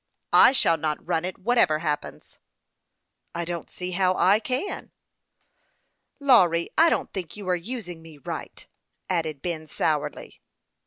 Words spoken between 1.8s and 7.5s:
happens."" I don't see how I can."" Lawry, I don't think you